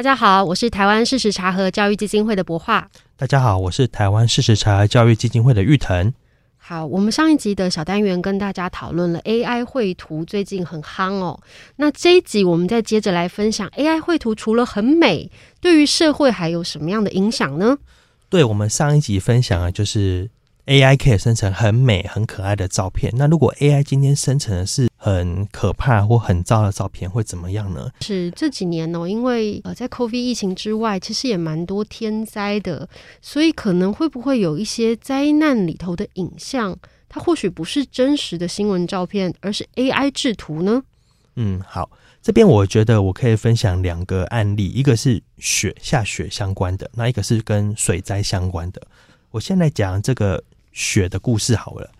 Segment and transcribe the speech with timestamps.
[0.00, 2.88] 大家好，我是台湾事实查和教育基金会的博化。
[3.18, 6.10] 大家好，我是台湾事实查核教育基金会的玉腾。
[6.56, 11.38] 好，我们上一集的小单元跟大家讨论了 AI 绘图，最近很夯哦。
[11.76, 17.76] 那这一集我们再接着来分享 AI 绘图，除了很美，对于社会还有什么样的影响呢？
[18.30, 20.30] 对，我们上一集分享的就是
[20.64, 23.12] AI 可以生成很美、很可爱的照片。
[23.16, 27.90] 那如果 AI 今天生成的是很可怕或很糟的照片会怎么样呢？
[28.02, 32.86] 是这几年哦，因为呃，在 COVID 疫情之外，其实也蛮多天灾的，
[33.22, 40.82] 所以可能会不会有一些灾难里头的影像，它或许不是真实的新闻照片，而是 AI 制图呢？
[41.36, 48.82] 嗯，好，这边我觉得我可以分享两个案例，一个是雪下雪相关的，那一个是跟水灾相关的。
[49.30, 51.90] 我先来讲这个雪的故事好了。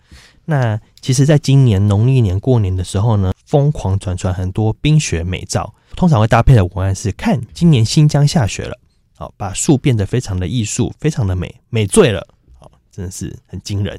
[0.51, 8.77] 那其实，在今年农历年过年的时候呢，疯狂转传很多冰雪美照，通常会搭配的文案是“看，今年新疆下雪了”，
[9.15, 12.27] 好，把树变得非常的艺术，非常的美，美醉了，
[12.59, 13.97] 好，真的是很惊人。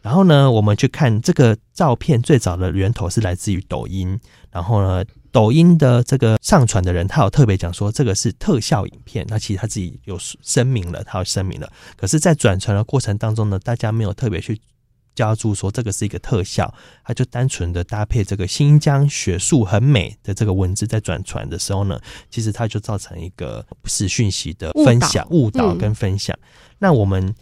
[0.00, 4.18] 然后呢，我们去看这个照片，最早的源头是来自于抖音，
[4.50, 14.58] 然后呢，抖音的这个上传的人，他有特别讲说这个是特效影片，那其实他自己有声明了，他有声明了，可是，在转传的过程当中呢，大家没有特别去。
[15.14, 16.72] 加注说这个是一个特效，
[17.04, 26.36] 它就单纯的搭配这个新疆雪树很美的这个文字在转传的时候呢，其实它就造成一个不是讯息的分享、误导跟分享。
[26.40, 26.48] 嗯。
[26.78, 27.34] 那我们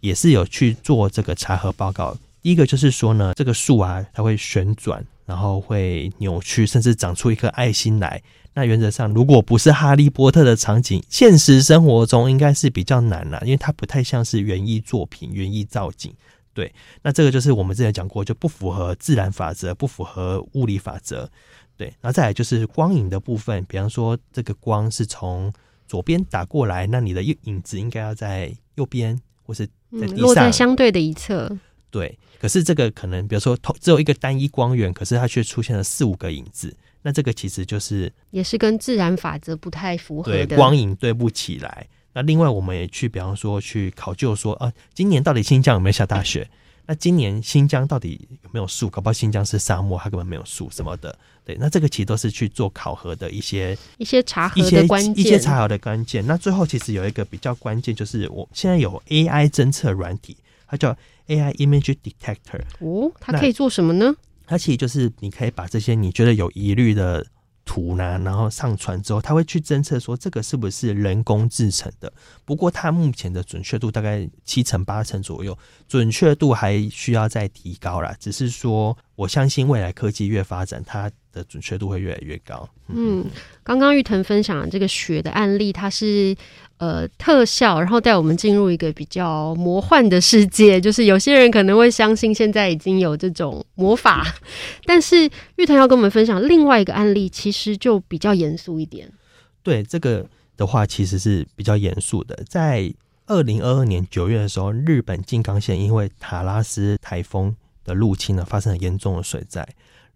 [0.00, 2.16] 也是有去做这个查核报告。
[2.40, 8.22] 第一个就是说呢，这个树啊，它会旋转，然后会扭曲，甚至长出一颗爱心来。
[8.54, 16.12] 那原则上，如果不是哈利波特的场景，现实生活中应该是比较难了，因为它不太像是园艺作品、园艺造景。
[16.58, 21.30] 对，那这个就是我们之前讲过，就不符合自然法则，不符合物理法则。
[21.76, 25.52] 对，然后再来就是光影的部分，比方说这个光是从
[25.86, 31.56] 左边打过来，那你的影子应该要在右边，或是在地上，嗯，落在相对的一侧。
[31.92, 41.86] 对，可是这个可能，比如说只有一个单一光源，可是它却出现了四五个影子，那这个其实就是也是跟自然法则不太符合的，对，光影对不起来。
[42.14, 46.48] 那另外，我们也去，比方说去考究说，啊，今年到底新疆有没有下大雪？
[46.86, 48.88] 那今年新疆到底有没有树？
[48.88, 51.16] 搞不好新疆是沙漠，它根本没有树什么的。
[51.44, 56.26] 对，那这个其实都是去做考核的一些一些查核的关键，一些查核的关键。
[56.26, 60.36] 那最后其实有一个比较关键，就是我现在有 AI 侦测软体，
[60.66, 60.96] 它叫
[61.26, 62.62] AI Image Detector。
[62.80, 64.16] 哦，它可以做什么呢？
[64.46, 67.24] 它其实就是你可以把这些你觉得有疑虑的。
[67.68, 72.10] 图呢，然后上传之后，他会去侦测说这个是不是人工制成的。
[72.46, 75.56] 不过，它目前的准确度大概七成八成左右，
[75.86, 78.16] 准确度还需要再提高啦。
[78.18, 82.68] 只是说，我相信未来科技越发展，它的准确度会越来越高。
[82.88, 83.24] 嗯，
[83.62, 86.36] 刚刚玉腾分享的这个雪的案例，它是。
[86.78, 90.80] 呃，特效，然后带我们进入一个比较魔幻的世界。
[90.80, 94.24] 就是有些人可能会相信现在已经有这种魔法，
[94.86, 99.12] 但是玉腾要跟我们分享另外一个案例，其实就比较严肃一点。
[99.64, 100.24] 对，这个
[100.56, 102.44] 的话其实是比较严肃的。
[102.48, 102.94] 在
[103.26, 109.68] 二零二二年九月的时候，日本静冈县因为塔拉斯台风的入侵呢，发生了严重的水灾。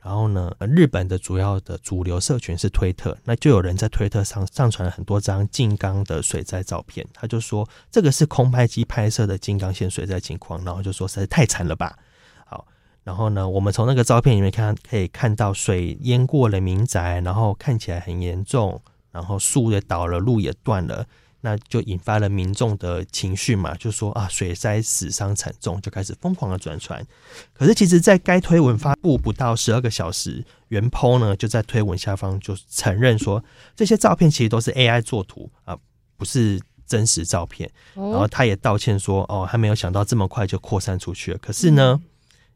[0.02, 7.06] 然后呢，日本的主要的主流社群是推特，那就有人在推特上上传了很多张静冈的水灾照片。
[7.14, 11.96] 他就说这个是空拍机拍摄的静冈县水灾情况，然后就说实在太惨了吧。
[12.44, 12.66] 好，
[13.04, 18.82] 然后呢，我们从那个照片里面看，可以看到水淹过了民宅，然后看起来很严重，
[19.12, 21.06] 然后树也倒了，路也断了。
[21.44, 27.04] 那就引发了民众的情绪嘛，就说啊，水灾死伤惨重，就开始疯狂的转传。
[27.52, 33.42] 可是其实，在该推文发布不到十二个小时，原 PO 呢就在推文下方就承认说，
[33.74, 35.76] 这些照片其实都是 AI 作图啊，
[36.16, 37.68] 不是真实照片。
[37.94, 41.38] 然后他也道歉说，哦，他没有想到这么快就扩散出去了。
[41.38, 42.00] 可是呢，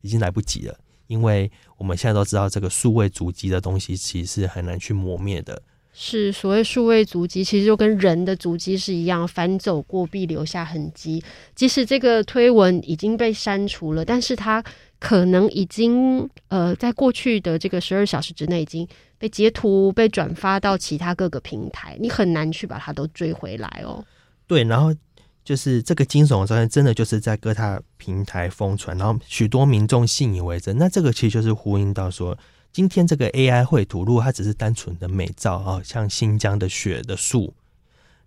[0.03, 0.79] 已经来不及了，
[1.09, 5.61] 因为我们现在都知道，这个数位足迹的东西其实是很难去磨灭的。
[5.99, 11.25] 是所谓数位足迹，其实就跟人的足迹是一样，反走过必留下痕迹。
[11.55, 14.63] 即使这个推文已经被删除了，但是它
[14.99, 24.05] 可能已经呃，在过去的这个十二小时之内，已经被截图、被转发到其他各个平台，你很难去把它都追回来哦。
[24.47, 24.95] 对，然后
[25.43, 30.77] 就是这个惊悚的照片，真的就是在各大平台疯传，然后许多民众信以为真。
[30.77, 32.37] 那这个其实就是呼应到说，
[32.77, 37.55] 今天这个 AI 绘图，如果它只是单纯的美照啊，像新疆的雪的树，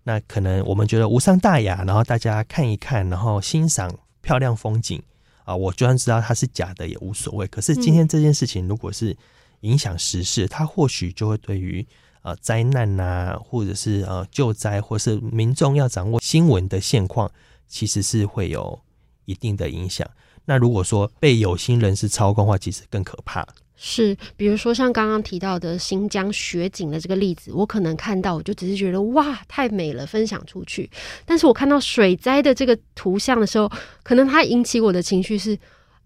[0.02, 5.00] 那可能我们觉得无伤大雅，然后大家看一看，然后欣赏漂亮风景。
[5.44, 7.46] 啊，我就算知道它是假的也无所谓。
[7.46, 9.16] 可是今天这件事情，如果是
[9.60, 11.86] 影响时事，它或许就会对于
[12.22, 17.30] 呃灾难呐、啊，或者是呃救灾，或是民众要掌握新闻的现况，
[17.68, 18.80] 其实是会有
[19.26, 20.04] 一定的影响。
[20.44, 23.46] 那如果说被有心人士操控的话，其实更可怕。
[23.82, 30.90] 是，比如说像刚刚提到的新疆雪景的这个例子，我可能看到我就只是觉得哇，太美了，分享出去。
[31.24, 33.72] 但是我看到水灾的这个图像的时候，
[34.02, 35.58] 可能它引起我的情绪是，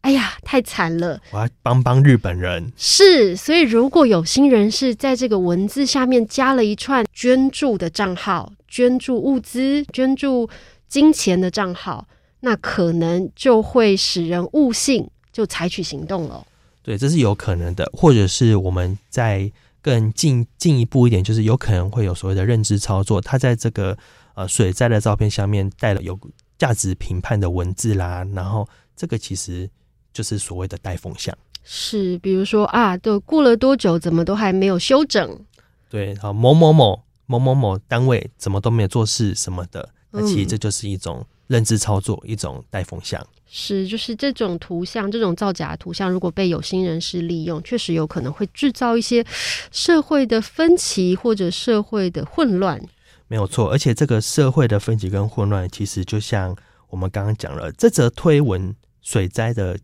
[0.02, 2.72] 哎呀，太惨了，我要帮帮日本人。
[2.76, 10.48] 是，所以如果有心人士在这个文字下面加了一串捐助的账号、捐助物资、捐助
[10.88, 12.06] 金钱的账号，
[12.38, 16.46] 那可能就会使人误信，就采取行动了。
[16.84, 19.50] 对，这是有可能的，或者是我们再
[19.81, 23.22] 更进进一步一点，就是有可能会有所谓的认知操作。
[23.22, 23.96] 它在这个
[24.34, 26.16] 呃水灾的照片下面带了有
[26.58, 29.69] 价值评判的文字啦，然后这个其实
[30.12, 31.34] 就是所谓的带风向。
[31.62, 35.40] 是，比如说啊，都过了多久，怎么都还没有修整？
[35.88, 43.26] 对，好某某某某某某单位怎么都没有做事什么的，那其实这就是一种认知操作，嗯、一种带风向。
[43.56, 49.24] 是，就是这种图像，这种造假图像，如果被有心人士利用，确实有可能会制造一些
[49.70, 52.82] 社会的分歧或者社会的混乱。
[53.28, 56.56] 没有错，而且这个社会的分歧跟混乱，其实就像
[56.88, 59.78] 我们刚刚讲了，这则推文水灾的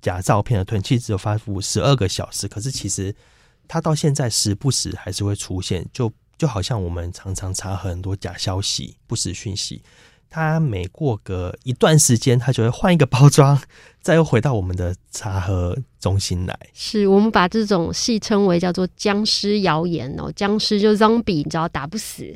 [0.00, 3.14] 假照片的推文，其实只有发布十二个小时，可是其实
[3.68, 9.82] 它到现在时不时还是会出现，就就好像我们常常查很多假消息、不实讯息。
[10.30, 13.60] 它每过个一段时间，它就会换一个包装，
[14.00, 16.56] 再又回到我们的茶盒中心来。
[16.72, 22.32] 是我们把这种戏称为叫做“僵尸谣言”哦，僵尸就 zombie，你知道打不死，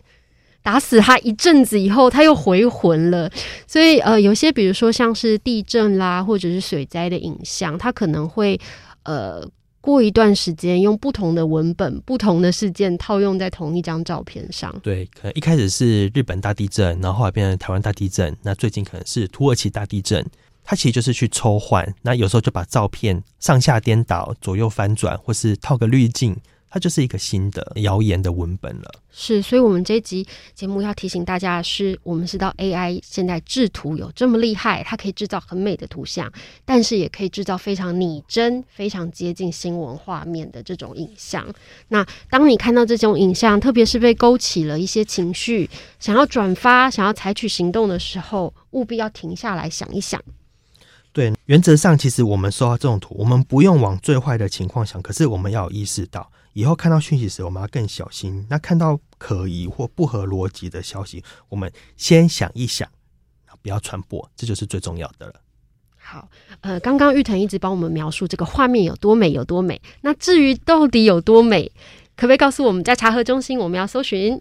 [0.61, 3.31] 打死他一阵子以后，他又回魂了。
[3.67, 8.61] 所以呃，有些比如说像是地震啦，或者是水灾的影像，它可能会
[9.05, 9.49] 呃。
[9.85, 14.75] 过一段时间，用不同的文本、不同的事件套用在同一张照片上。
[14.83, 20.25] 对，可能一开始是日本大地震，然后后来变成台湾大地震，那最近可能是土耳其大地震。
[20.65, 26.35] 它其实就是去抽换，那有时候就把照片上下颠倒、左右翻转，或是套个滤镜。
[26.75, 28.91] 它就是一个新的谣言的文本了。
[29.13, 30.27] 是，所以，我们这一集
[30.57, 36.29] 节目要提醒大家的是，我们知道 AI 现在制图有这么厉害，它可以制造很美的图像，
[36.65, 41.47] 但是也可以制造非常拟真、非常接近新闻画面的这种影像。
[41.87, 50.21] 那当你看到这种影像，特别是被勾起了一些情绪，想要转发、想要采取行动的时候，务必要停下来想一想。
[51.13, 56.29] 对，原则上，其实我们收到这种图，我们不用往最坏的情况想，可是我们要有意识到。
[56.55, 58.47] 以后看到讯息时，我们要更小心。
[58.49, 62.89] 那看到可疑或不合逻辑的消息，我们先想一想，
[63.61, 65.35] 不要传播，这就是最重要的了。
[65.97, 66.29] 好，
[66.61, 69.81] 呃，刚刚玉腾一直帮我们描述这个画面有多美，有多美。
[70.03, 71.73] 那至于到底有多美，
[72.15, 74.41] 可不可以告诉我们，在查核中心我们要搜寻？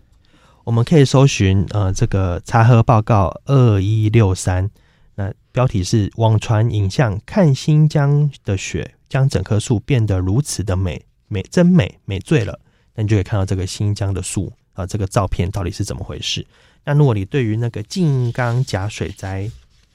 [0.65, 4.69] 我们可以搜寻呃，这个查核报告二一六三，
[5.15, 11.05] 那标题是网传影像，看新疆的雪将整棵树变得如此的美。
[11.33, 12.59] 美真美，美醉了。
[12.93, 16.45] 那你就可以看到这个新疆的树啊，这个照片到底是怎么回事？
[16.85, 19.49] 那如果你对于那个静冈假水灾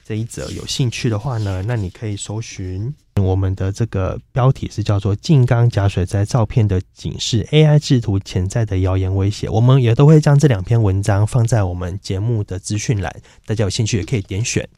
[0.05, 9.49] 这一则有兴趣的话呢，那你可以搜寻我们的这个标题是叫做“静冈假水灾照片的警示 ”，AI 制图潜在的谣言威胁。
[9.49, 13.15] 我们也都会将这两篇文章放在我们节目的资讯栏，
[13.45, 14.69] 大家有兴趣也可以点选。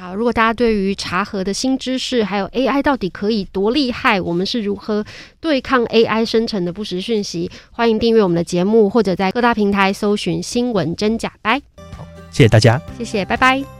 [0.00, 5.04] 好，如果大家对于茶核的新知识，还有 AI 到底可以多厉害，我们是如何
[5.40, 11.60] 对抗 AI 生成的不实讯息，欢迎订阅我们的节目，或者在各大平台搜寻“新闻真假掰”。
[11.94, 13.79] 好，谢谢大家，谢谢，拜拜。